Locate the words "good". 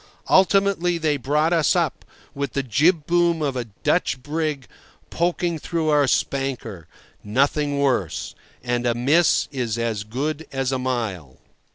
10.03-10.47